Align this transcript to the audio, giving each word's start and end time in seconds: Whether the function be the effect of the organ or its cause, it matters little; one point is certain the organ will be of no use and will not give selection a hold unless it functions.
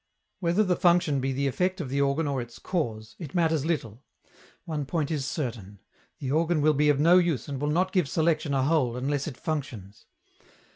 Whether 0.39 0.63
the 0.63 0.75
function 0.75 1.19
be 1.21 1.31
the 1.31 1.45
effect 1.45 1.79
of 1.79 1.89
the 1.89 2.01
organ 2.01 2.27
or 2.27 2.41
its 2.41 2.57
cause, 2.57 3.15
it 3.19 3.35
matters 3.35 3.67
little; 3.67 4.01
one 4.65 4.83
point 4.87 5.11
is 5.11 5.25
certain 5.27 5.77
the 6.17 6.31
organ 6.31 6.61
will 6.61 6.73
be 6.73 6.89
of 6.89 6.99
no 6.99 7.19
use 7.19 7.47
and 7.47 7.61
will 7.61 7.69
not 7.69 7.91
give 7.91 8.09
selection 8.09 8.55
a 8.55 8.63
hold 8.63 8.97
unless 8.97 9.27
it 9.27 9.37
functions. 9.37 10.07